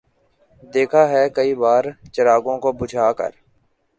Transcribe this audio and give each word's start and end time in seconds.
دیکھا 0.73 1.03
ہے 1.09 1.23
کئی 1.29 1.53
بار 1.55 1.83
چراغوں 2.13 2.57
کو 2.59 2.71
بجھا 2.71 3.11
کر 3.13 3.31